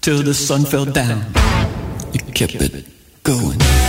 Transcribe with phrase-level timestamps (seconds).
[0.00, 1.24] Till the sun fell down.
[2.12, 2.86] You kept it
[3.22, 3.83] going.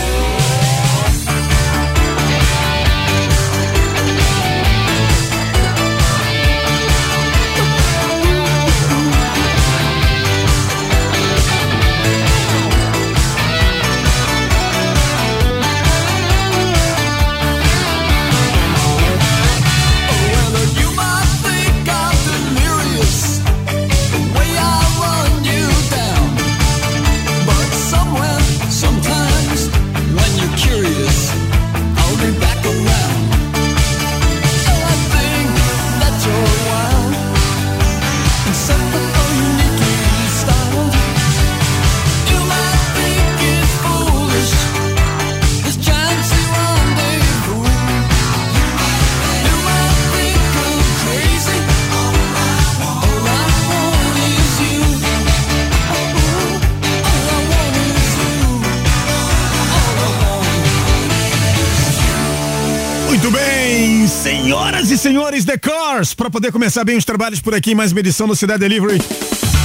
[65.95, 69.01] Cars, para poder começar bem os trabalhos por aqui, mais uma edição do Cidade Delivery.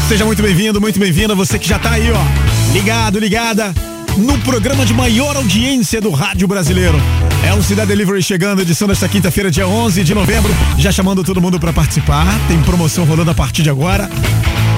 [0.09, 3.75] Seja muito bem-vindo, muito bem-vinda, você que já tá aí, ó, ligado, ligada,
[4.17, 6.99] no programa de maior audiência do rádio brasileiro.
[7.45, 11.41] É o Cidade Delivery chegando, edição desta quinta-feira, dia 11 de novembro, já chamando todo
[11.41, 14.09] mundo para participar, tem promoção rolando a partir de agora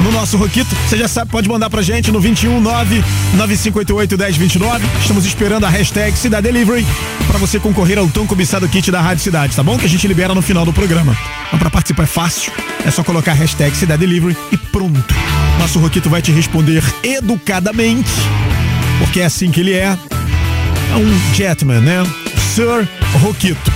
[0.03, 0.75] no nosso Roquito.
[0.87, 3.05] Você já sabe, pode mandar pra gente no 219
[3.35, 4.87] 9588 1029.
[5.01, 6.87] Estamos esperando a hashtag Cidade Delivery
[7.27, 9.79] para você concorrer ao tão cobiçado kit da Rádio Cidade, tá bom?
[9.79, 11.17] Que a gente libera no final do programa.
[11.47, 12.53] Então, para participar é fácil,
[12.85, 15.15] é só colocar a hashtag Cidade Delivery e pronto.
[15.59, 18.11] Nosso Roquito vai te responder educadamente,
[18.99, 19.97] porque é assim que ele é.
[20.93, 22.03] É um gentleman, né?
[22.55, 22.87] Sir
[23.21, 23.73] Roquito.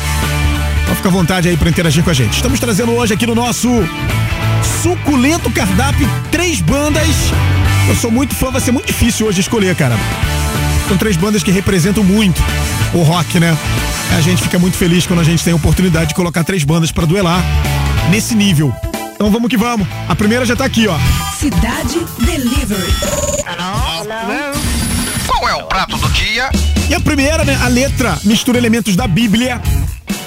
[0.83, 2.35] Então fica à vontade aí para interagir com a gente.
[2.35, 3.69] Estamos trazendo hoje aqui no nosso
[4.83, 7.06] suculento cardápio, três bandas.
[7.89, 9.97] Eu sou muito fã, vai ser muito difícil hoje escolher, cara.
[10.89, 12.43] São três bandas que representam muito
[12.95, 13.56] o rock, né?
[14.16, 16.92] A gente fica muito feliz quando a gente tem a oportunidade de colocar três bandas
[16.92, 17.42] para duelar
[18.10, 18.72] nesse nível.
[19.15, 19.86] Então vamos que vamos.
[20.09, 20.97] A primeira já tá aqui, ó.
[21.39, 22.95] Cidade Delivery.
[25.27, 26.51] Qual é o prato do dia?
[26.89, 27.59] E a primeira, né?
[27.63, 29.60] A letra mistura elementos da Bíblia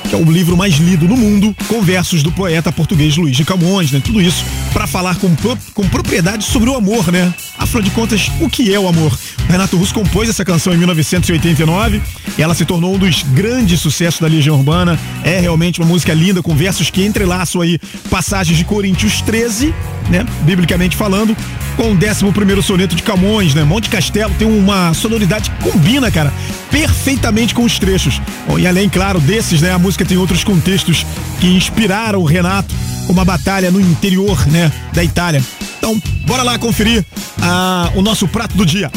[0.07, 3.45] que é o livro mais lido no mundo, com versos do poeta português Luiz de
[3.45, 4.01] Camões, né?
[4.03, 4.43] Tudo isso
[4.73, 5.35] para falar com,
[5.73, 7.33] com propriedade sobre o amor, né?
[7.57, 9.17] Afinal de contas, o que é o amor?
[9.47, 12.01] Renato Russo compôs essa canção em 1989
[12.37, 14.97] e ela se tornou um dos grandes sucessos da Legião Urbana.
[15.23, 17.79] É realmente uma música linda, com versos que entrelaçam aí
[18.09, 19.73] passagens de Coríntios 13,
[20.09, 20.25] né?
[20.41, 21.35] Biblicamente falando,
[21.75, 23.63] com o 11 primeiro soneto de Camões, né?
[23.63, 26.33] Monte Castelo tem uma sonoridade que combina, cara
[26.71, 28.21] perfeitamente com os trechos.
[28.47, 31.05] Bom, e além, claro, desses, né, a música tem outros contextos
[31.39, 32.73] que inspiraram o Renato,
[33.07, 35.43] uma batalha no interior, né, da Itália.
[35.77, 37.05] Então, bora lá conferir
[37.41, 38.91] ah, o nosso prato do dia.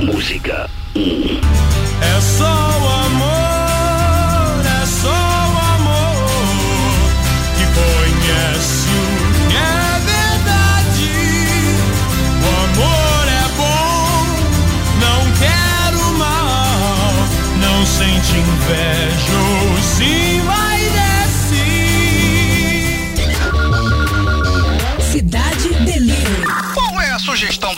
[0.00, 1.40] Música 1.
[2.00, 2.97] É só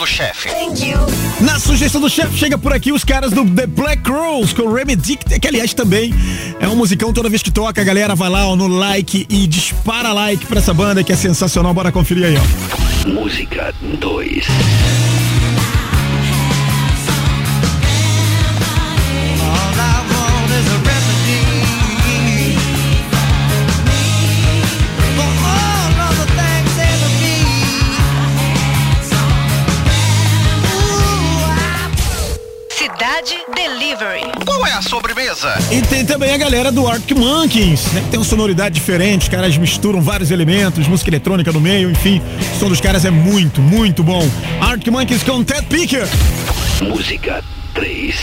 [0.01, 0.49] do chefe?
[1.41, 4.73] Na sugestão do chefe chega por aqui os caras do The Black Crows com o
[4.73, 6.11] Remedy, que aliás também
[6.59, 9.45] é um musicão toda vez que toca, a galera vai lá ó, no like e
[9.45, 13.07] dispara like pra essa banda que é sensacional, bora conferir aí, ó.
[13.07, 14.47] Música 2.
[34.91, 35.57] Sobremesa?
[35.71, 38.03] E tem também a galera do Arctic Monkeys, né?
[38.11, 42.21] tem uma sonoridade diferente, os caras misturam vários elementos, música eletrônica no meio, enfim.
[42.55, 44.29] O som dos caras é muito, muito bom.
[44.59, 46.05] Arctic Monkeys com Ted Picker.
[46.81, 47.41] Música
[47.73, 48.15] 3.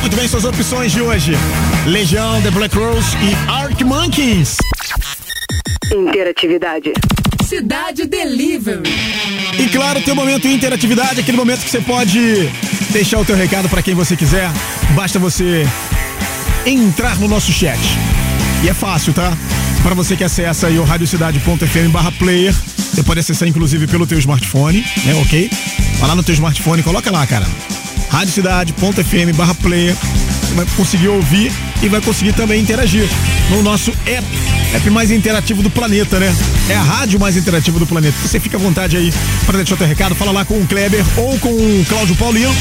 [0.00, 1.32] Muito bem, suas opções de hoje.
[1.86, 4.56] Legião, The Black Rose e Arctic Monkeys.
[5.92, 6.92] Interatividade.
[7.44, 8.82] Cidade Delivery.
[9.58, 12.48] E claro, tem o momento de interatividade, aquele momento que você pode
[12.90, 14.48] deixar o teu recado para quem você quiser.
[14.94, 15.66] Basta você
[16.64, 17.80] entrar no nosso chat.
[18.62, 19.36] E é fácil, tá?
[19.82, 24.18] Para você que acessa aí o radiocidade.fm barra player, você pode acessar inclusive pelo teu
[24.18, 25.14] smartphone, né?
[25.22, 25.50] Ok?
[25.98, 27.46] Vai lá no teu smartphone, coloca lá, cara.
[28.10, 29.96] radiocidade.fm barra player.
[29.96, 31.52] Você vai conseguir ouvir
[31.82, 33.08] e vai conseguir também interagir
[33.50, 34.59] no nosso app.
[34.72, 36.34] App mais interativo do planeta, né?
[36.68, 38.16] É a rádio mais interativa do planeta.
[38.22, 39.12] Você fica à vontade aí
[39.44, 42.54] para deixar teu recado, fala lá com o Kleber ou com o Cláudio Paulino.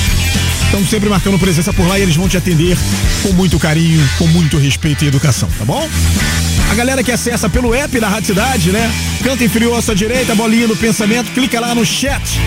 [0.66, 2.78] Estão sempre marcando presença por lá e eles vão te atender
[3.24, 5.88] com muito carinho, com muito respeito e educação, tá bom?
[6.72, 8.92] A galera que acessa pelo app da Rádio Cidade, né?
[9.24, 12.40] Canto inferior à sua direita, bolinha no pensamento, clica lá no chat.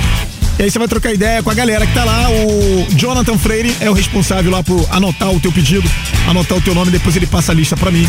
[0.59, 2.29] E aí você vai trocar ideia com a galera que tá lá.
[2.31, 5.89] O Jonathan Freire é o responsável lá por anotar o teu pedido,
[6.29, 8.09] anotar o teu nome, depois ele passa a lista pra mim.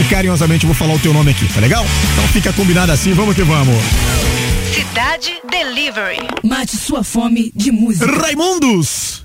[0.00, 1.84] E carinhosamente eu vou falar o teu nome aqui, tá legal?
[2.12, 3.76] Então fica combinado assim, vamos que vamos.
[4.72, 6.18] Cidade Delivery.
[6.44, 8.06] Mate sua fome de música.
[8.06, 9.17] Raimundos!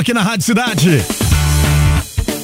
[0.00, 1.04] Aqui na Rádio Cidade.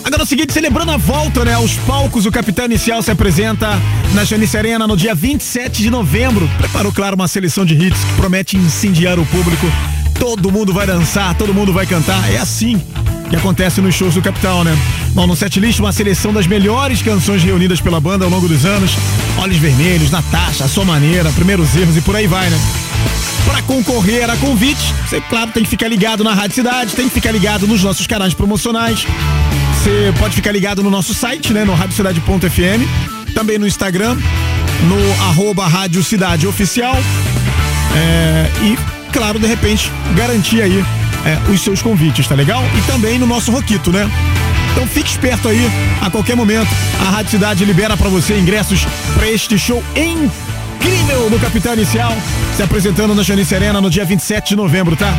[0.05, 3.71] Agora é o seguinte, celebrando a volta, né, aos palcos, o Capitão Inicial se apresenta
[4.15, 6.49] na Janice Arena no dia 27 de novembro.
[6.59, 9.67] Preparou, claro, uma seleção de hits que promete incendiar o público.
[10.19, 12.31] Todo mundo vai dançar, todo mundo vai cantar.
[12.31, 12.81] É assim
[13.29, 14.77] que acontece nos shows do Capitão, né?
[15.13, 18.93] Bom, no setlist, uma seleção das melhores canções reunidas pela banda ao longo dos anos.
[19.39, 22.59] Olhos Vermelhos, Natasha, A Sua Maneira, Primeiros Erros e por aí vai, né?
[23.47, 27.15] Para concorrer a convite, você, claro, tem que ficar ligado na Rádio Cidade, tem que
[27.15, 29.07] ficar ligado nos nossos canais promocionais.
[29.73, 31.65] Você pode ficar ligado no nosso site, né?
[31.65, 34.17] No radiocidade.fm, também no Instagram,
[34.83, 36.97] no arroba Rádio Cidade Oficial.
[37.97, 38.77] É, e,
[39.13, 40.85] claro, de repente, garantir aí
[41.25, 42.63] é, os seus convites, tá legal?
[42.77, 44.11] E também no nosso Roquito, né?
[44.73, 45.71] Então fique esperto aí,
[46.03, 46.69] a qualquer momento
[47.01, 48.85] a Rádio Cidade libera para você ingressos
[49.15, 50.46] para este show incrível
[51.37, 52.13] do Capitão Inicial,
[52.57, 55.13] se apresentando na Janice Arena no dia 27 de novembro, tá?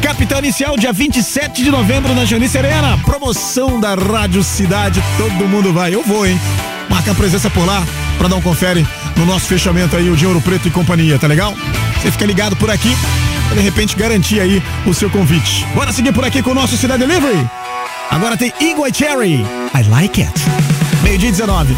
[0.00, 2.96] Capitão Inicial, dia 27 de novembro na Janice Arena.
[3.04, 5.94] Promoção da Rádio Cidade, todo mundo vai.
[5.94, 6.40] Eu vou, hein?
[6.88, 7.84] Marca a presença por lá
[8.16, 11.26] para dar um confere no nosso fechamento aí, o de Ouro Preto e companhia, tá
[11.26, 11.54] legal?
[12.00, 12.96] Você fica ligado por aqui,
[13.48, 15.66] pra de repente garantir aí o seu convite.
[15.74, 17.46] Bora seguir por aqui com o nosso Cidade Delivery?
[18.10, 19.44] Agora tem Eagle Cherry.
[19.74, 20.40] I like it.
[21.02, 21.76] Meio dia 19.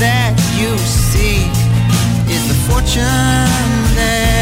[0.00, 1.52] That you seek
[2.28, 3.04] is the fortune
[3.96, 4.39] that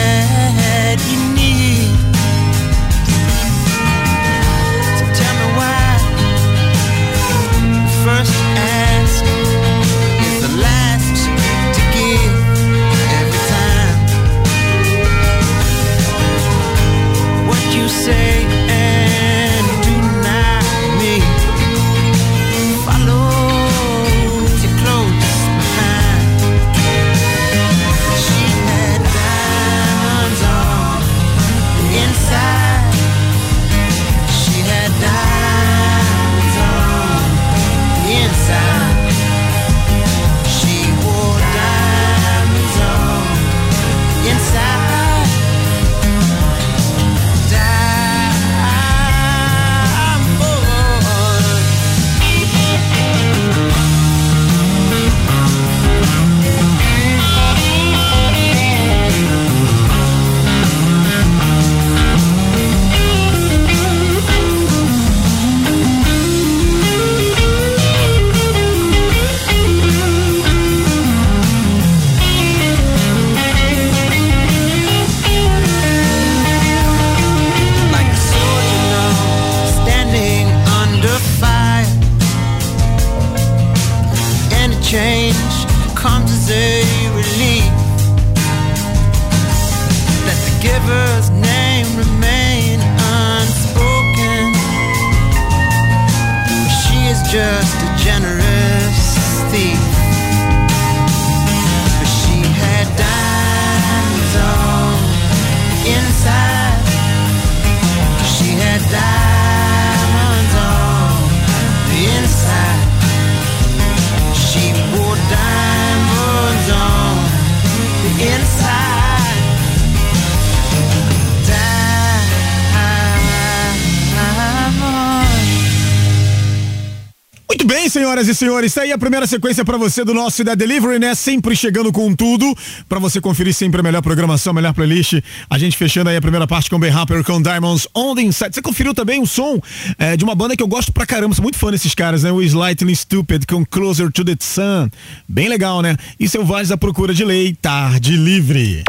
[128.09, 131.14] senhoras e senhores, tá aí a primeira sequência pra você do nosso da Delivery, né?
[131.14, 132.57] Sempre chegando com tudo,
[132.88, 135.21] pra você conferir sempre a melhor programação, a melhor playlist.
[135.51, 138.55] A gente fechando aí a primeira parte com Ben Harper com Diamonds on the Inside.
[138.55, 139.61] Você conferiu também o som
[139.99, 142.33] é, de uma banda que eu gosto pra caramba, sou muito fã desses caras, né?
[142.33, 144.88] O Slightly Stupid com Closer to the Sun.
[145.29, 145.94] Bem legal, né?
[146.18, 148.85] E Selvagens à Procura de Lei, Tarde Livre.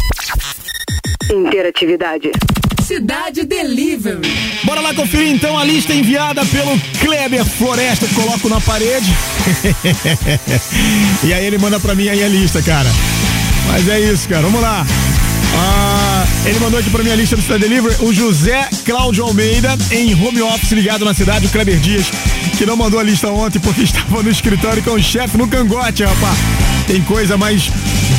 [1.29, 2.31] Interatividade.
[2.89, 4.19] Cidade Delivery.
[4.63, 9.13] Bora lá conferir então a lista enviada pelo Kleber Floresta, coloco na parede.
[11.23, 12.89] e aí ele manda pra mim aí a lista, cara.
[13.67, 14.41] Mas é isso, cara.
[14.41, 14.87] Vamos lá.
[15.55, 20.15] Ah, ele mandou aqui pra minha lista do Cidade Delivery o José Cláudio Almeida, em
[20.15, 22.07] home office ligado na cidade, o Kleber Dias,
[22.57, 26.03] que não mandou a lista ontem porque estava no escritório com o chefe no cangote,
[26.03, 26.39] rapaz.
[26.87, 27.69] Tem coisa mais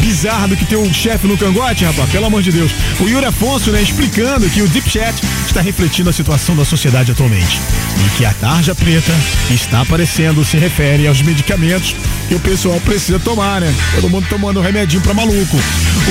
[0.00, 2.10] bizarra do que ter um chefe no cangote, rapaz?
[2.10, 2.72] Pelo amor de Deus.
[3.00, 5.14] O Yuri Afonso, né, explicando que o Deep Chat
[5.46, 7.60] está refletindo a situação da sociedade atualmente.
[8.06, 9.12] E que a tarja preta
[9.50, 11.94] está aparecendo se refere aos medicamentos
[12.28, 13.74] que o pessoal precisa tomar, né?
[13.94, 15.56] Todo mundo tomando remedinho pra maluco.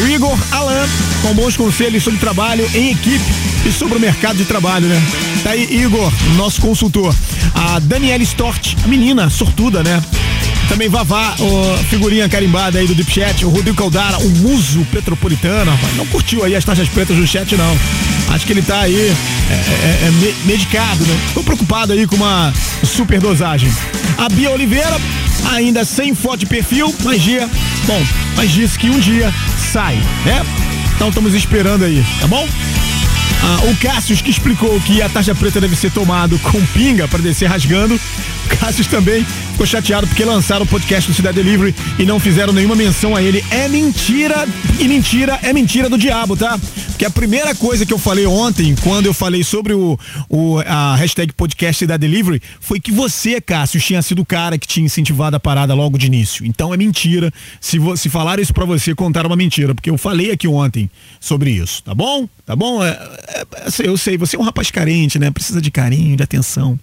[0.02, 0.88] O Igor Alan,
[1.22, 3.26] com bons conselhos sobre trabalho em equipe
[3.66, 5.02] e sobre o mercado de trabalho, né?
[5.44, 7.16] Tá aí, Igor, nosso consultor.
[7.54, 10.02] A Daniela Stort, a menina sortuda, né?
[10.70, 11.36] Também Vavá,
[11.90, 15.98] figurinha carimbada aí do Deep Chat, o Rodrigo Caldara, o muso petropolitano, rapaz.
[15.98, 17.78] Não curtiu aí as taxas pretas do chat, não.
[18.30, 21.20] Acho que ele tá aí é, é, é, me- medicado, né?
[21.34, 22.54] Tô preocupado aí com uma
[22.84, 23.70] superdosagem.
[24.18, 24.96] A Bia Oliveira,
[25.52, 27.50] ainda sem foto de perfil, mas dia,
[27.88, 28.02] bom,
[28.38, 29.34] mas disse que um dia
[29.74, 30.46] sai, né?
[30.96, 32.48] Então estamos esperando aí, tá bom?
[33.42, 37.20] Ah, o Cássius que explicou que a taxa preta deve ser tomado com pinga para
[37.20, 37.96] descer rasgando.
[37.96, 39.26] O também
[39.60, 43.22] ficou chateado porque lançaram o podcast do Cidade Delivery e não fizeram nenhuma menção a
[43.22, 43.44] ele.
[43.52, 44.48] É mentira
[44.80, 46.58] e mentira é mentira do diabo, tá?
[46.88, 50.96] Porque a primeira coisa que eu falei ontem, quando eu falei sobre o, o- a
[50.96, 55.36] hashtag podcast da Delivery, foi que você, Cássio, tinha sido o cara que tinha incentivado
[55.36, 56.46] a parada logo de início.
[56.46, 57.30] Então é mentira.
[57.60, 59.76] Se, se falaram isso pra você, contaram uma mentira.
[59.76, 62.30] Porque eu falei aqui ontem sobre isso, tá bom?
[62.46, 62.82] Tá bom?
[62.82, 62.92] É,
[63.28, 65.30] é, é, eu sei, você é um rapaz carente, né?
[65.32, 66.80] Precisa de carinho, de atenção.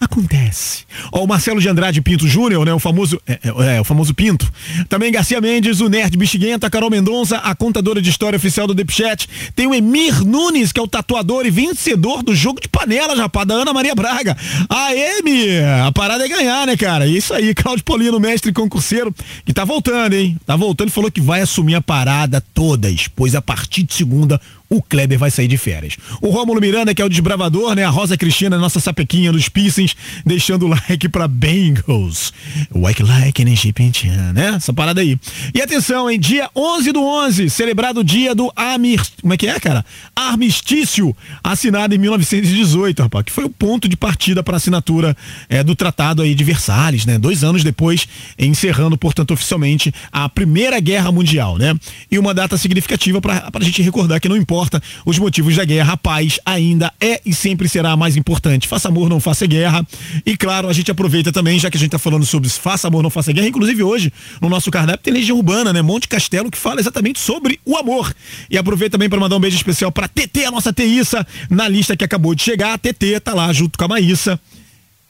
[0.00, 0.84] Acontece.
[1.10, 2.72] Ó, o Marcelo de Andrade Pinto Júnior, né?
[2.72, 3.20] O famoso.
[3.26, 4.50] É, é, é, o famoso Pinto.
[4.88, 9.28] Também Garcia Mendes, o Nerd Bexiguenta, Carol Mendonça, a contadora de história oficial do Depchat.
[9.56, 13.48] Tem o Emir Nunes, que é o tatuador e vencedor do jogo de panelas, rapaz,
[13.48, 14.36] da Ana Maria Braga.
[14.68, 15.64] Aê, Emir!
[15.84, 17.04] A parada é ganhar, né, cara?
[17.04, 19.12] Isso aí, Claudio Paulino, mestre concurseiro,
[19.44, 20.36] que tá voltando, hein?
[20.46, 24.40] Tá voltando e falou que vai assumir a parada todas, pois a partir de segunda
[24.70, 25.96] o Kleber vai sair de férias.
[26.20, 27.84] O Rômulo Miranda, que é o desbravador, né?
[27.84, 32.32] A Rosa Cristina, nossa sapequinha dos piercings, deixando o like pra Bengals.
[32.74, 34.54] Like like Chipintian, né?
[34.56, 35.18] Essa parada aí.
[35.54, 36.20] E atenção, hein?
[36.20, 39.00] Dia 11 do 11, celebrado o dia do Amir...
[39.22, 39.84] Como é que é, cara?
[40.14, 45.16] Armistício, assinado em 1918, rapaz, que foi o ponto de partida para assinatura
[45.48, 47.18] é, do Tratado aí de Versalhes, né?
[47.18, 48.06] Dois anos depois,
[48.38, 51.74] encerrando, portanto, oficialmente a Primeira Guerra Mundial, né?
[52.10, 54.57] E uma data significativa para a gente recordar que não importa
[55.04, 58.66] os motivos da guerra, a paz ainda é e sempre será a mais importante.
[58.66, 59.86] Faça amor, não faça guerra.
[60.24, 63.02] E claro, a gente aproveita também, já que a gente tá falando sobre faça amor,
[63.02, 65.82] não faça guerra, inclusive hoje, no nosso cardápio tem Legião Urbana, né?
[65.82, 68.14] Monte Castelo, que fala exatamente sobre o amor.
[68.50, 71.96] E aproveita também para mandar um beijo especial para TT, a nossa Teissa, na lista
[71.96, 72.74] que acabou de chegar.
[72.74, 74.40] A TT tá lá junto com a Maíssa,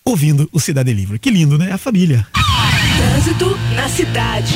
[0.05, 1.19] ouvindo o Cidade Livre.
[1.19, 1.73] Que lindo, né?
[1.73, 2.27] A família.
[2.97, 4.55] Trânsito na cidade.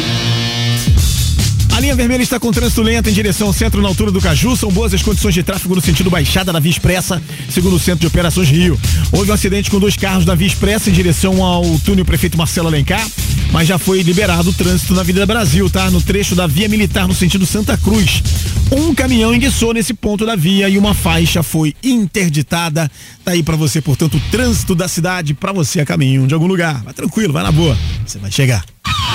[1.83, 4.57] Linha vermelha está com trânsito lento em direção ao centro na altura do Caju.
[4.57, 8.03] São boas as condições de tráfego no sentido baixada da Via Expressa, segundo o Centro
[8.03, 8.79] de Operações Rio.
[9.11, 12.69] Houve um acidente com dois carros da Via Expressa em direção ao túnel Prefeito Marcelo
[12.69, 13.05] Alencar,
[13.51, 15.91] mas já foi liberado o trânsito na Avenida Brasil, tá?
[15.91, 18.23] No trecho da Via Militar no sentido Santa Cruz.
[18.71, 22.89] Um caminhão enguiçou nesse ponto da via e uma faixa foi interditada.
[23.25, 26.47] Tá aí pra você, portanto, o trânsito da cidade pra você a caminho de algum
[26.47, 26.81] lugar.
[26.85, 27.77] Vai tranquilo, vai na boa.
[28.07, 28.65] Você vai chegar.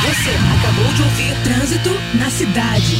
[0.08, 2.98] Você acabou de ouvir Trânsito na cidade.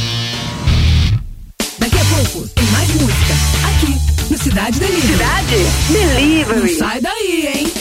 [1.78, 3.34] Daqui a pouco tem mais música
[3.66, 5.12] aqui no Cidade Delivery.
[5.12, 5.56] Cidade
[5.90, 6.60] Delivery.
[6.60, 7.72] Não sai daí, hein?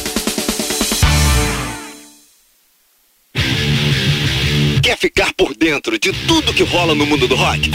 [4.81, 7.69] Quer ficar por dentro de tudo que rola no mundo do rock?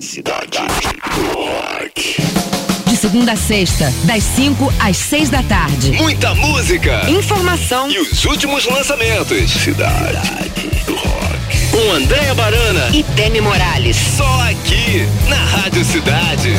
[0.00, 2.16] Cidade do Rock.
[3.02, 5.90] Segunda a sexta, das 5 às 6 da tarde.
[5.90, 9.50] Muita música Informação e os últimos lançamentos.
[9.50, 10.20] Cidade
[10.86, 11.66] do Rock.
[11.72, 13.96] Com Andréa Barana e Demi Morales.
[13.96, 16.50] Só aqui, na Rádio Cidade.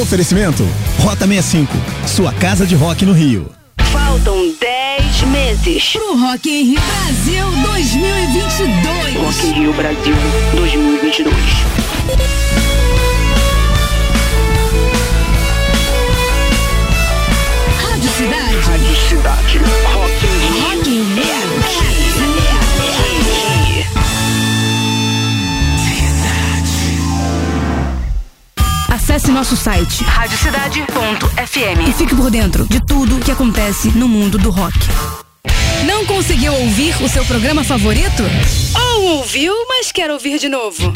[0.00, 0.64] Oferecimento
[1.00, 3.50] Rota 65, sua casa de rock no Rio.
[3.90, 5.94] Faltam 10 meses.
[5.94, 9.16] Pro Rock in Rio Brasil 2022.
[9.16, 10.14] Rock in Rio Brasil
[10.54, 11.34] 2022.
[19.08, 19.58] Cidade.
[19.58, 20.68] Rock in Rio.
[20.68, 21.24] Rock in Rio.
[21.64, 21.88] Aqui.
[26.58, 26.98] Aqui.
[28.92, 31.88] Acesse nosso site Radiocidade.fm.
[31.88, 34.76] e fique por dentro de tudo que acontece no mundo do rock.
[35.86, 38.22] Não conseguiu ouvir o seu programa favorito?
[38.94, 40.92] Ou ouviu, mas quer ouvir de novo?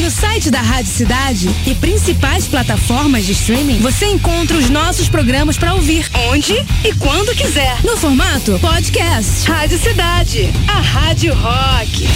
[0.00, 5.58] No site da Rádio Cidade e principais plataformas de streaming, você encontra os nossos programas
[5.58, 7.76] para ouvir onde e quando quiser.
[7.84, 9.46] No formato podcast.
[9.46, 12.08] Rádio Cidade, a Rádio Rock.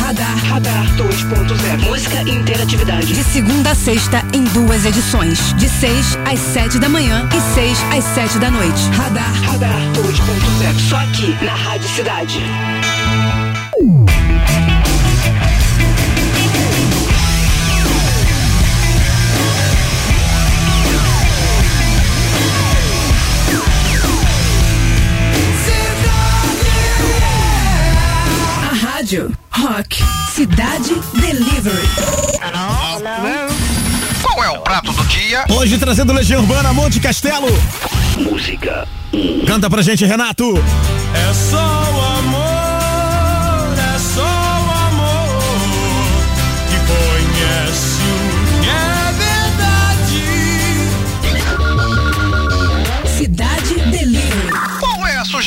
[0.00, 1.84] Radar, Radar 2.0.
[1.84, 3.12] Música e interatividade.
[3.12, 5.52] De segunda a sexta em duas edições.
[5.58, 8.80] De 6 às 7 da manhã e 6 às 7 da noite.
[8.92, 10.88] Radar, Radar 2.0.
[10.88, 12.40] Só aqui na Rádio Cidade.
[29.10, 31.88] Rádio Rock Cidade Delivery.
[34.22, 35.44] Qual é o prato do dia?
[35.50, 37.48] Hoje trazendo Legião Urbana Monte Castelo.
[38.16, 39.46] Música 1.
[39.46, 40.54] Canta pra gente, Renato.
[41.12, 42.39] É só o amor,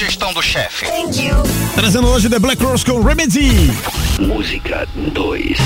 [0.03, 0.85] sugestão do chefe?
[1.75, 3.71] Trazendo hoje The Black Rose com Remedy.
[4.19, 5.57] Música 2.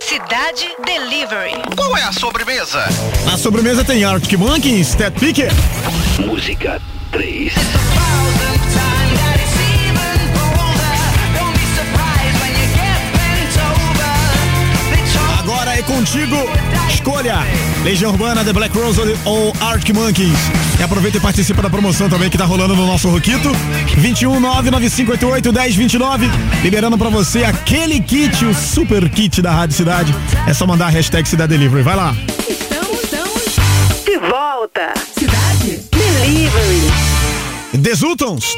[0.00, 1.62] Cidade Delivery.
[1.74, 2.84] Qual é a sobremesa?
[3.24, 5.50] Na sobremesa tem Arctic Monkeys, Ted Picker.
[6.18, 6.78] Música
[7.12, 7.54] 3.
[16.00, 16.36] contigo.
[16.88, 17.40] Escolha
[17.84, 20.38] Legião Urbana, The Black Rose ou Arctic Monkeys.
[20.78, 23.50] E aproveita e participa da promoção também que tá rolando no nosso Roquito.
[23.98, 26.30] 21 99588 1029.
[26.62, 30.14] Liberando para você aquele kit, o super kit da Rádio Cidade.
[30.46, 31.82] É só mandar a hashtag Cidade Delivery.
[31.82, 32.16] Vai lá.
[32.48, 34.94] Estamos, estamos de volta.
[35.18, 36.90] Cidade Delivery.
[37.74, 38.56] Desultons.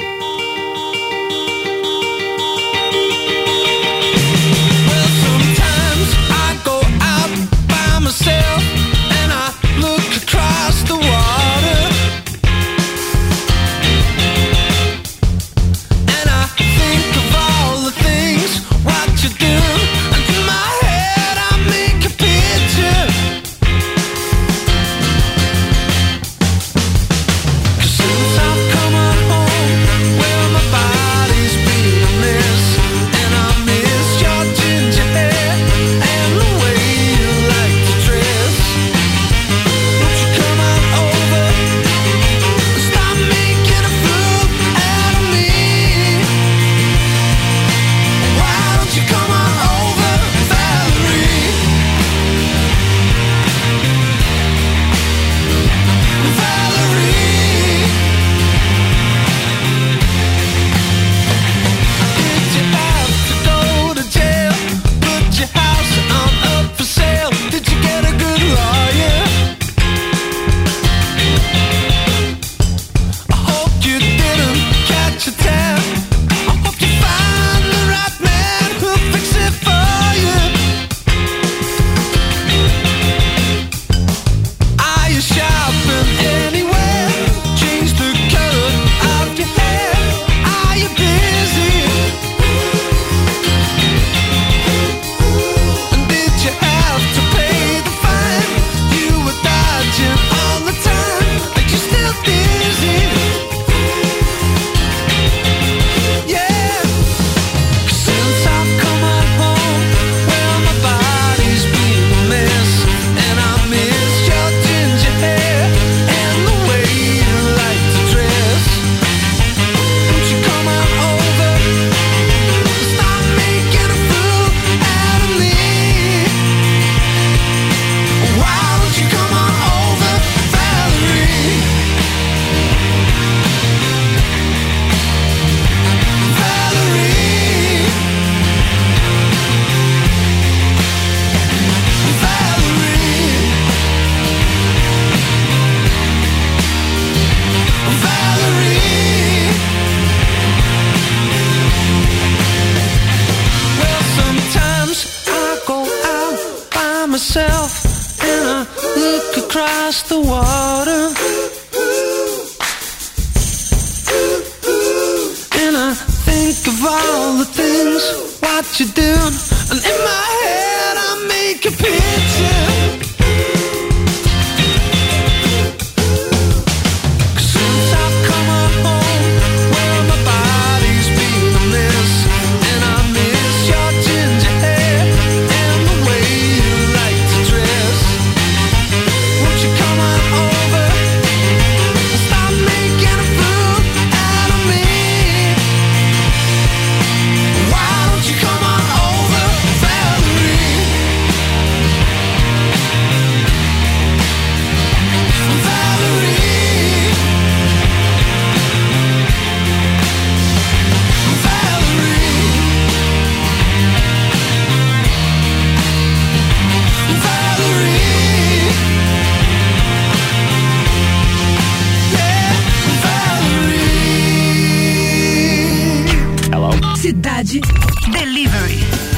[227.60, 229.11] Delivery.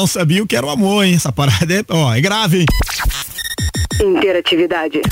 [0.00, 1.14] Não sabia o que era o amor, hein?
[1.14, 2.66] Essa parada é, ó, é grave, hein?
[4.00, 5.02] Interatividade.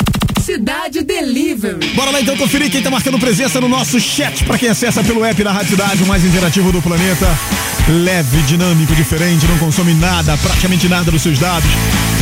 [0.40, 1.88] Cidade Delivery.
[1.94, 5.22] Bora lá então conferir quem tá marcando presença no nosso chat pra quem acessa pelo
[5.22, 7.26] app da Rádio Cidade, o mais interativo do planeta.
[8.02, 11.68] Leve, dinâmico, diferente, não consome nada, praticamente nada dos seus dados.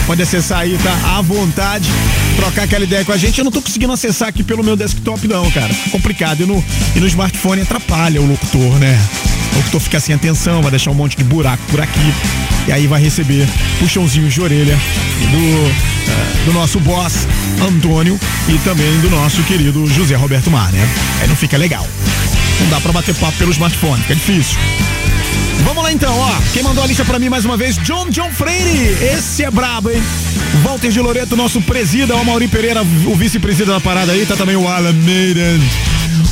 [0.05, 1.17] Pode acessar aí, tá?
[1.17, 1.89] À vontade,
[2.35, 3.39] trocar aquela ideia com a gente.
[3.39, 5.73] Eu não tô conseguindo acessar aqui pelo meu desktop, não, cara.
[5.93, 6.43] Complicado.
[6.43, 6.65] E no,
[6.97, 8.99] e no smartphone atrapalha o locutor, né?
[9.53, 12.46] O locutor fica sem atenção, vai deixar um monte de buraco por aqui.
[12.67, 13.49] E aí vai receber
[13.79, 14.77] puxãozinhos de orelha
[15.31, 15.67] do,
[16.11, 17.27] eh, do nosso boss,
[17.61, 20.89] Antônio, e também do nosso querido José Roberto Mar, né?
[21.21, 21.87] Aí não fica legal.
[22.61, 24.59] Não dá pra bater papo pelo smartphone, fica difícil.
[25.65, 26.35] Vamos lá então, ó.
[26.53, 27.77] Quem mandou a lista pra mim mais uma vez?
[27.79, 28.97] John John Freire.
[29.01, 30.03] Esse é brabo, hein?
[30.63, 32.15] Walter de Loreto, nosso presida.
[32.17, 34.27] O Mauri Pereira, o vice-presida da parada aí.
[34.27, 35.61] Tá também o Alan Maiden.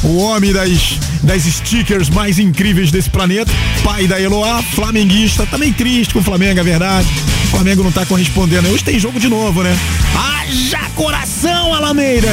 [0.04, 3.50] O homem das, das stickers mais incríveis desse planeta.
[3.82, 5.48] Pai da Eloá, flamenguista.
[5.58, 7.08] Meio triste com o Flamengo, é verdade.
[7.44, 8.68] O Flamengo não tá correspondendo.
[8.68, 9.76] Hoje tem jogo de novo, né?
[10.14, 12.28] Haja coração, Alameida!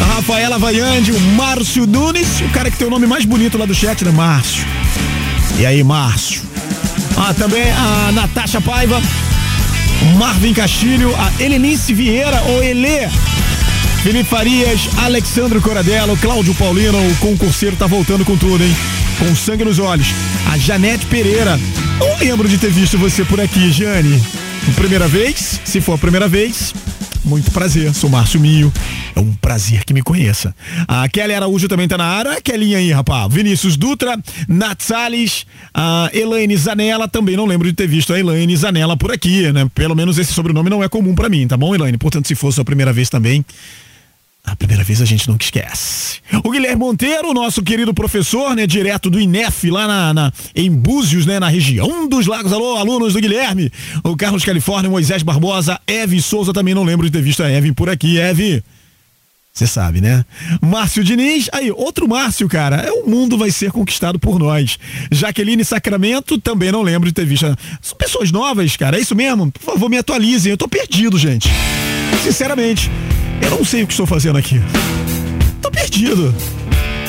[0.00, 3.66] A Rafaela Vaiande, o Márcio Nunes, o cara que tem o nome mais bonito lá
[3.66, 4.10] do chat, né?
[4.10, 4.64] Márcio.
[5.58, 6.42] E aí, Márcio?
[7.18, 9.02] Ah, também a Natasha Paiva,
[10.16, 13.08] Marvin Castilho, a Helenice Vieira, ou Elê.
[14.02, 18.74] Felipe Farias, Alexandre Coradello, Cláudio Paulino, o concurseiro tá voltando com tudo, hein?
[19.18, 20.06] Com sangue nos olhos.
[20.50, 21.60] A Janete Pereira.
[21.98, 24.22] Não lembro de ter visto você por aqui, Jane.
[24.74, 25.60] Primeira vez?
[25.66, 26.72] Se for a primeira vez,
[27.22, 28.72] muito prazer, sou Márcio Mio.
[29.14, 30.54] É um prazer que me conheça.
[30.88, 32.40] A Kelly Araújo também tá na área.
[32.40, 33.30] Kellinha aí, rapaz.
[33.30, 35.44] Vinícius Dutra, Nat Salles,
[35.74, 37.06] a Elaine Zanella.
[37.06, 39.70] Também não lembro de ter visto a Elaine Zanella por aqui, né?
[39.74, 41.98] Pelo menos esse sobrenome não é comum pra mim, tá bom, Elaine?
[41.98, 43.44] Portanto, se for sua primeira vez também,
[44.44, 46.18] a primeira vez a gente nunca esquece.
[46.44, 48.66] O Guilherme Monteiro, nosso querido professor, né?
[48.66, 51.38] Direto do INEF, lá na, na- em Búzios, né?
[51.38, 52.52] Na região dos lagos.
[52.52, 53.70] Alô, alunos do Guilherme.
[54.02, 57.72] O Carlos Califórnia, Moisés Barbosa, Eve Souza, também não lembro de ter visto a Eve
[57.72, 58.18] por aqui.
[58.18, 58.64] Eve,
[59.52, 60.24] você sabe, né?
[60.62, 62.76] Márcio Diniz, aí, outro Márcio, cara.
[62.76, 64.78] É, o mundo vai ser conquistado por nós.
[65.12, 67.44] Jaqueline Sacramento, também não lembro de ter visto.
[67.82, 68.96] São pessoas novas, cara.
[68.96, 69.52] É isso mesmo?
[69.52, 70.50] Por favor, me atualizem.
[70.50, 71.48] Eu tô perdido, gente.
[72.22, 72.90] Sinceramente,
[73.50, 74.60] eu não sei o que estou fazendo aqui.
[75.60, 76.34] Tô perdido.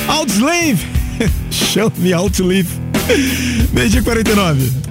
[0.08, 0.86] Outslave.
[1.52, 2.70] Show me Outlive.
[3.72, 4.91] Meio dia 49.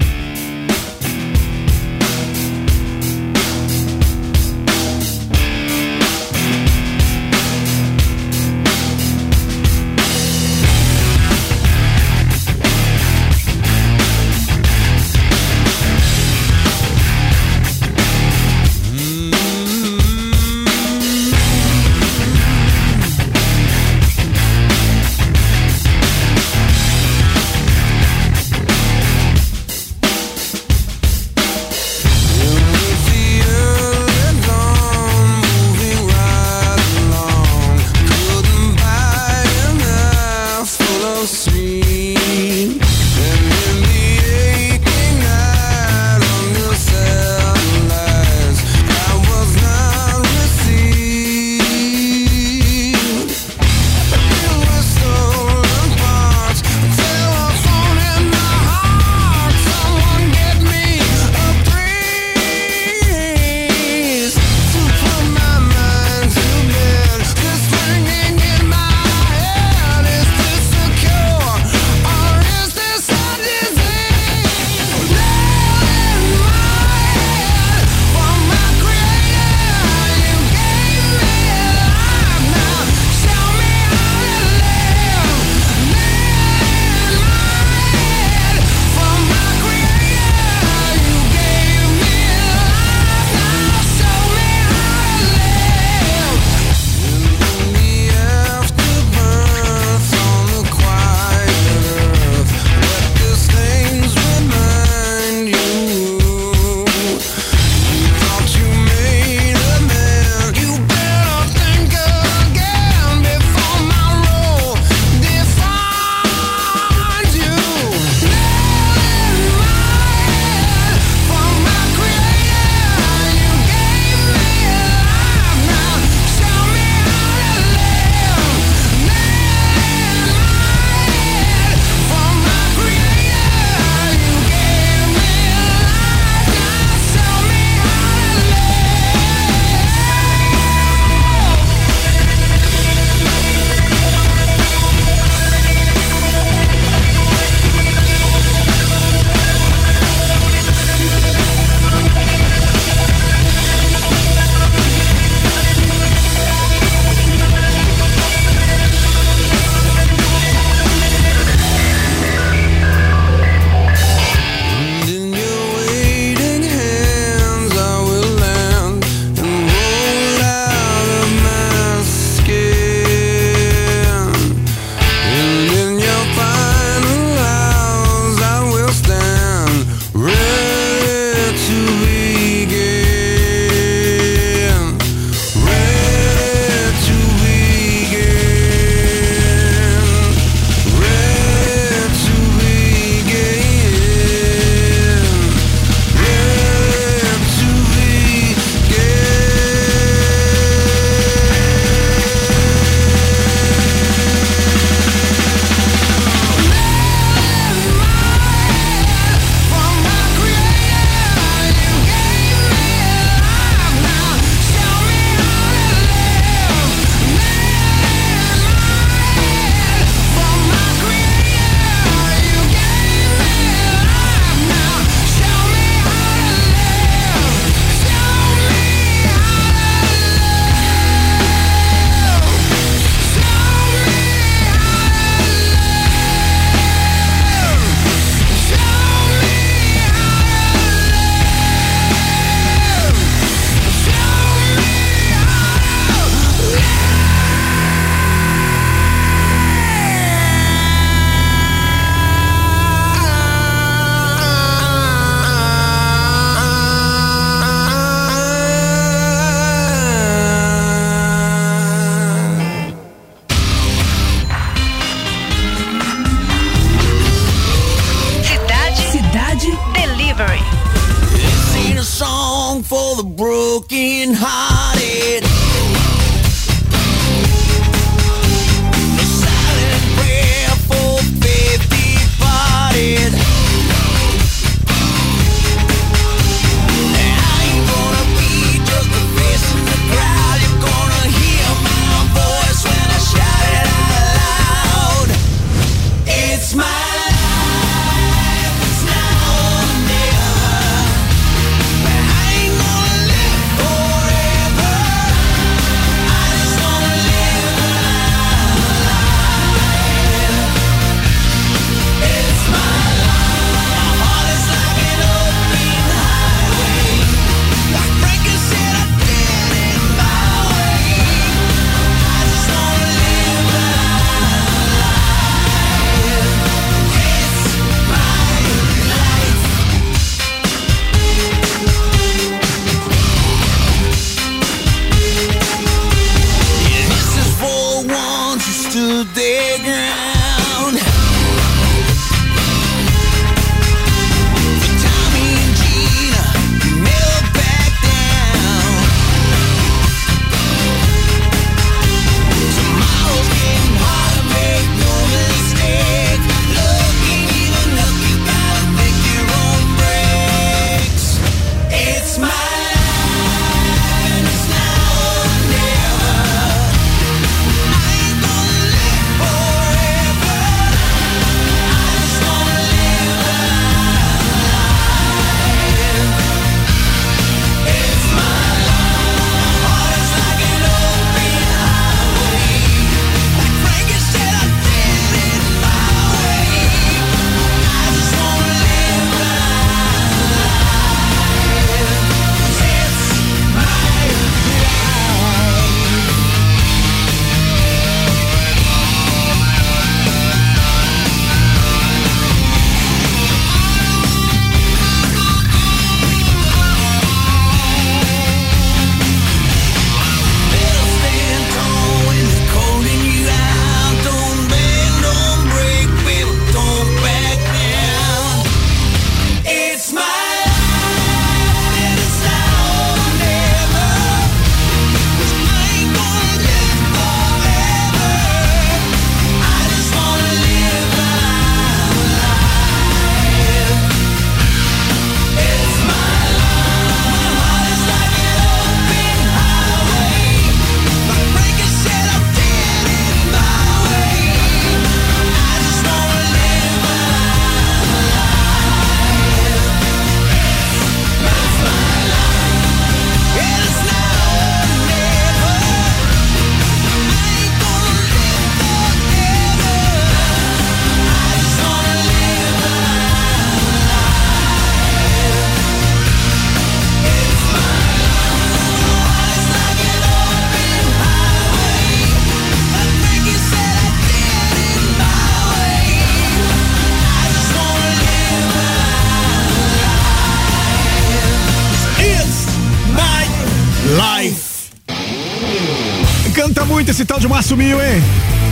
[487.77, 488.23] Mil, hein?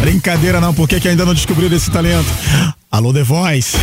[0.00, 2.28] Brincadeira não, por que que ainda não descobriram esse talento?
[2.90, 3.76] Alô, The Voice.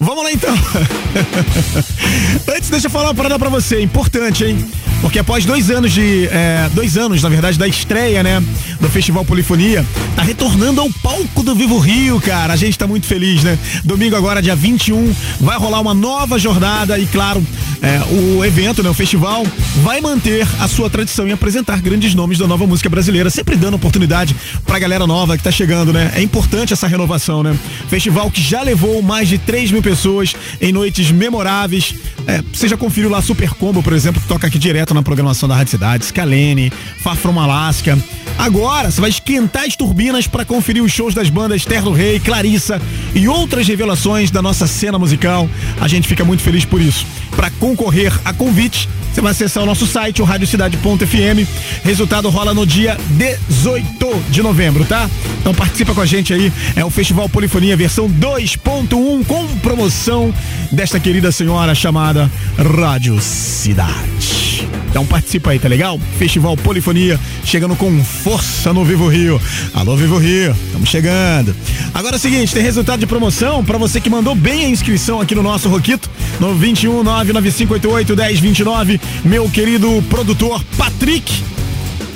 [0.00, 0.54] Vamos lá então.
[2.54, 4.70] Antes, deixa eu falar uma parada pra você, importante, hein?
[5.00, 6.26] Porque após dois anos de.
[6.26, 8.42] é, dois anos, na verdade, da estreia, né?
[8.80, 9.84] Do Festival Polifonia,
[10.16, 12.52] tá retornando ao palco do Vivo Rio, cara.
[12.52, 13.58] A gente tá muito feliz, né?
[13.84, 17.44] Domingo agora, dia 21, vai rolar uma nova jornada e, claro,
[17.80, 18.90] é, o evento, né?
[18.90, 19.46] O festival
[19.82, 23.74] vai manter a sua tradição em apresentar grandes nomes da nova música brasileira, sempre dando
[23.74, 24.34] oportunidade
[24.66, 26.12] pra galera nova que tá chegando, né?
[26.14, 27.56] É importante essa renovação, né?
[27.88, 31.94] Festival que já levou mais de 3 mil pessoas em noites memoráveis.
[32.26, 35.48] É, você já conferiu lá Super Combo, por exemplo, que toca aqui direto na programação
[35.48, 37.98] da Rádio Cidade, Scalene, Far Alaska.
[38.38, 42.80] Agora você vai esquentar as turbinas para conferir os shows das bandas Terno Rei, Clarissa
[43.14, 45.48] e outras revelações da nossa cena musical.
[45.80, 47.06] A gente fica muito feliz por isso.
[47.34, 51.48] Para concorrer a convite, você vai acessar o nosso site, o radiocidade.fm.
[51.82, 55.10] Resultado rola no dia 18 de novembro, tá?
[55.40, 56.52] Então participa com a gente aí.
[56.76, 60.32] É o Festival Polifonia versão 2.1 com promoção
[60.70, 64.68] desta querida senhora chamada Rádio Cidade.
[64.88, 66.00] Então participa aí, tá legal?
[66.18, 69.40] Festival Polifonia chegando com força no Vivo Rio.
[69.74, 71.54] Alô Vivo Rio, estamos chegando.
[71.92, 75.20] Agora é o seguinte, tem resultado de promoção para você que mandou bem a inscrição
[75.20, 76.10] aqui no nosso Roquito,
[76.40, 79.00] no 21 99588 1029.
[79.24, 81.32] Meu querido produtor Patrick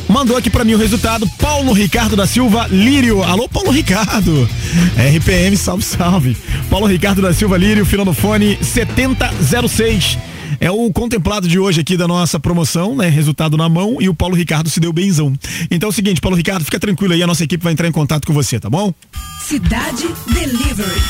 [0.09, 1.27] mandou aqui pra mim o resultado.
[1.39, 3.23] Paulo Ricardo da Silva Lírio.
[3.23, 4.49] Alô, Paulo Ricardo.
[4.97, 6.37] RPM, salve, salve.
[6.69, 10.19] Paulo Ricardo da Silva Lírio, final no fone 7006.
[10.61, 13.09] É o contemplado de hoje aqui da nossa promoção, né?
[13.09, 15.33] Resultado na mão e o Paulo Ricardo se deu benzão.
[15.71, 17.93] Então é o seguinte, Paulo Ricardo, fica tranquilo aí, a nossa equipe vai entrar em
[17.93, 18.95] contato com você, tá bom?
[19.41, 21.03] Cidade Delivery.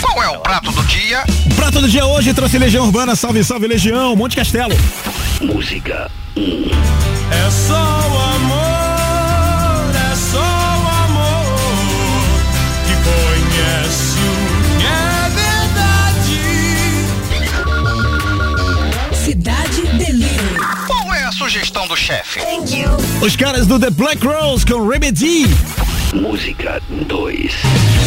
[0.00, 1.24] Qual é o prato do dia?
[1.50, 4.74] O prato do dia hoje trouxe Legião Urbana, salve, salve Legião, Monte Castelo.
[5.40, 11.58] Música É só o amor, é só o amor
[12.86, 15.28] que conhece o que é
[16.30, 16.36] verdade.
[19.24, 20.58] Cidade Delivery.
[20.86, 22.40] Qual é a sugestão do chefe?
[23.20, 25.46] Os caras do The Black Rose com Remedy.
[26.14, 27.97] Música 2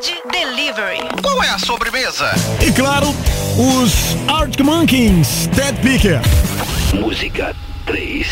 [0.00, 0.98] Cidade Delivery.
[1.22, 2.30] Qual é a sobremesa?
[2.66, 3.08] E claro,
[3.58, 6.20] os Arctic Monkeys, Ted Picker.
[6.94, 8.26] Música 3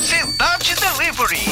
[0.00, 1.48] Cidade Delivery.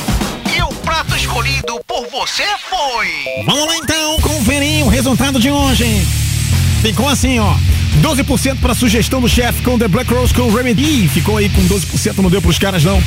[0.56, 3.44] E o prato escolhido por você foi.
[3.44, 6.29] Vamos lá então, conferir o resultado de hoje.
[6.80, 7.54] Ficou assim, ó.
[8.02, 11.08] 12% para sugestão do chefe com The Black Rose com Remedy.
[11.08, 13.02] Ficou aí com 12%, não deu pros caras não.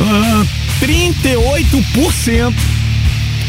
[0.00, 0.44] Ah,
[0.80, 2.54] 38%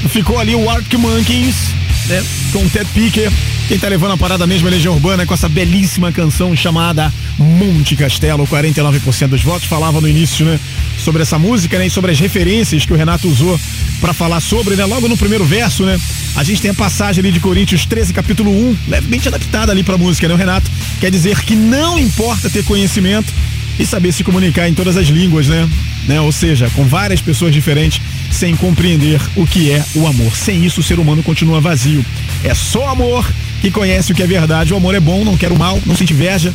[0.09, 1.73] ficou ali o Arctic Monkeys,
[2.07, 2.23] né?
[2.51, 3.31] Com Ted Picker.
[3.67, 7.95] Quem tá levando a parada mesmo é Legião Urbana com essa belíssima canção chamada Monte
[7.95, 8.45] Castelo.
[8.45, 10.59] 49% dos votos falavam no início, né?
[11.03, 11.87] Sobre essa música, né?
[11.87, 13.59] E sobre as referências que o Renato usou
[13.99, 14.85] para falar sobre, né?
[14.85, 15.99] Logo no primeiro verso, né?
[16.35, 19.97] A gente tem a passagem ali de Coríntios 13, capítulo 1, levemente adaptada ali pra
[19.97, 20.33] música, né?
[20.33, 23.33] O Renato quer dizer que não importa ter conhecimento
[23.79, 25.67] e saber se comunicar em todas as línguas, né?
[26.07, 26.21] né?
[26.21, 28.01] Ou seja, com várias pessoas diferentes,
[28.31, 30.35] sem compreender o que é o amor.
[30.35, 32.05] Sem isso, o ser humano continua vazio.
[32.43, 33.25] É só amor
[33.61, 34.73] que conhece o que é verdade.
[34.73, 36.53] O amor é bom, não quer o mal, não sente inveja,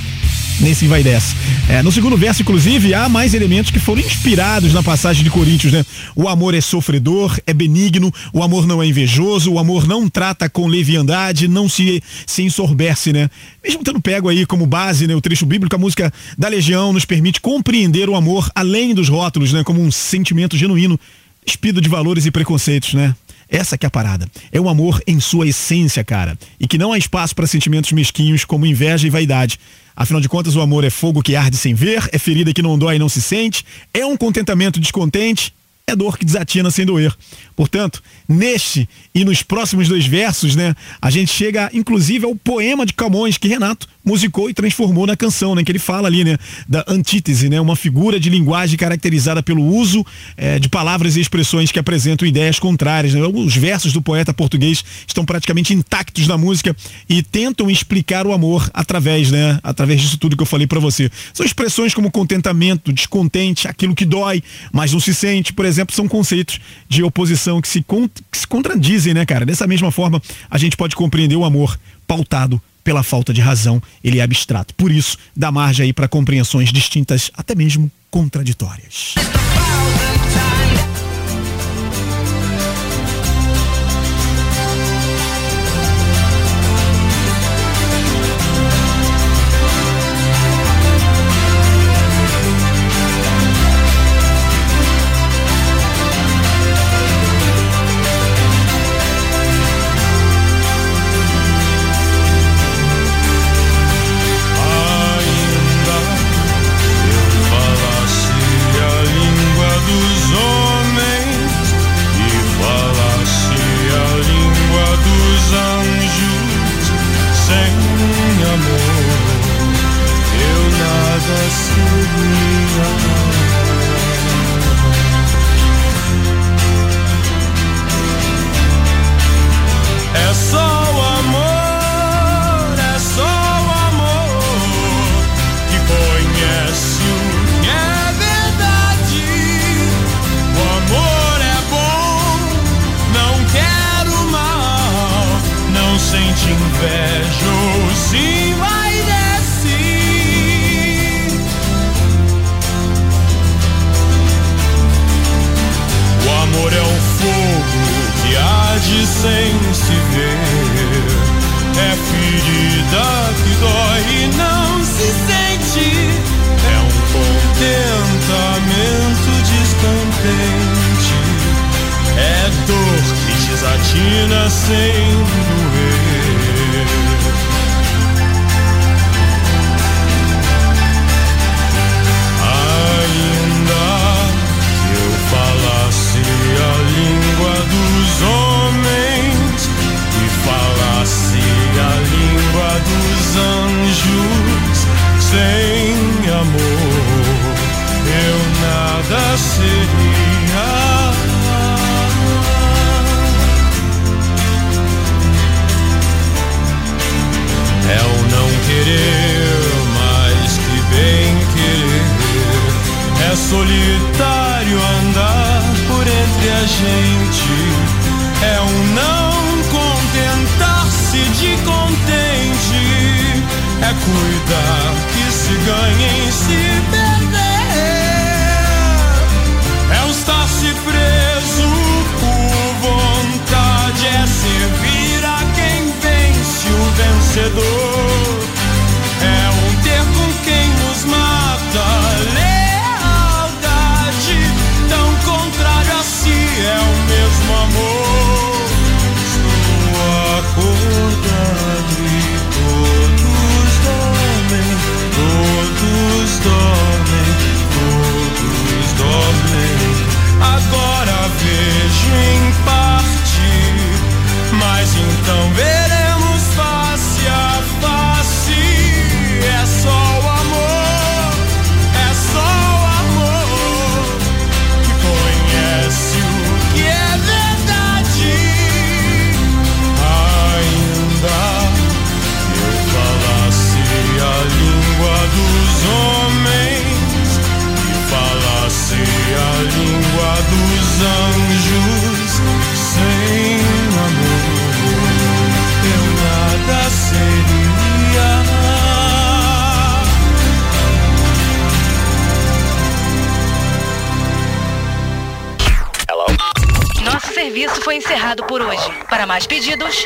[0.61, 1.35] nem se vai dessa.
[1.68, 5.73] É, no segundo verso, inclusive, há mais elementos que foram inspirados na passagem de Coríntios,
[5.73, 5.85] né?
[6.14, 10.49] O amor é sofredor, é benigno, o amor não é invejoso, o amor não trata
[10.49, 13.31] com leviandade, não se, se ensorbece, né?
[13.64, 17.05] Mesmo tendo pego aí como base né, o trecho bíblico, a música da Legião nos
[17.05, 19.64] permite compreender o amor além dos rótulos, né?
[19.64, 20.99] Como um sentimento genuíno,
[21.45, 23.14] despido de valores e preconceitos, né?
[23.49, 24.28] Essa que é a parada.
[24.53, 26.38] É o amor em sua essência, cara.
[26.59, 29.59] E que não há espaço para sentimentos mesquinhos como inveja e vaidade.
[29.97, 32.78] Afinal de contas, o amor é fogo que arde sem ver, é ferida que não
[32.78, 35.53] dói e não se sente, é um contentamento descontente,
[35.86, 37.14] é dor que desatina sem doer.
[37.57, 42.93] Portanto, neste e nos próximos dois versos, né, a gente chega inclusive ao poema de
[42.93, 46.85] Camões que Renato musicou e transformou na canção, né, que ele fala ali, né, da
[46.89, 50.07] antítese, né, uma figura de linguagem caracterizada pelo uso
[50.37, 53.12] eh, de palavras e expressões que apresentam ideias contrárias.
[53.14, 53.20] Né?
[53.22, 56.74] Os versos do poeta português estão praticamente intactos na música
[57.09, 61.11] e tentam explicar o amor através, né, através disso tudo que eu falei pra você.
[61.35, 66.09] São expressões como contentamento, descontente, aquilo que dói, mas não se sente, por exemplo, são
[66.09, 67.85] conceitos de oposição que se,
[68.33, 69.47] se contradizem, né, cara?
[69.47, 74.18] Dessa mesma forma, a gente pode compreender o amor pautado pela falta de razão, ele
[74.18, 74.75] é abstrato.
[74.75, 79.14] Por isso, dá margem aí para compreensões distintas, até mesmo contraditórias.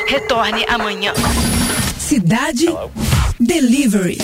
[0.07, 1.11] retorne amanhã.
[1.97, 2.91] Cidade Hello.
[3.39, 4.14] Delivery.